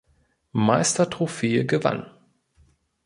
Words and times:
Meistertrophäe 0.55 1.63
gewann. 1.67 2.07